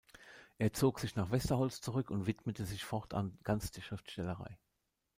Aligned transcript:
Er 0.57 0.73
zog 0.73 0.97
sich 0.99 1.15
nach 1.15 1.29
Westerholz 1.29 1.79
zurück 1.79 2.09
und 2.09 2.25
widmete 2.25 2.65
sich 2.65 2.83
fortan 2.83 3.37
ganz 3.43 3.69
der 3.69 3.81
Schriftstellerei. 3.83 4.57